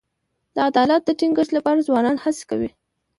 د 0.55 0.57
عدالت 0.69 1.01
د 1.05 1.09
ټینګښت 1.19 1.51
لپاره 1.57 1.85
ځوانان 1.87 2.17
هڅې 2.23 2.43
کوي. 2.49 2.69